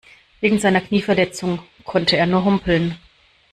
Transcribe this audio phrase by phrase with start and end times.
[0.39, 2.97] Wegen seiner Knieverletzung konnte er nur humpeln.